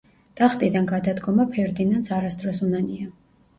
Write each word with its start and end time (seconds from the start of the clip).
ტახტიდან 0.39 0.87
გადადგომა 0.91 1.47
ფერდინანდს 1.53 2.17
არასდროს 2.19 2.65
უნანია. 2.71 3.09